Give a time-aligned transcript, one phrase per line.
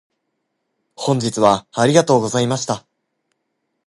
[0.95, 2.87] 本日はありがとうございました。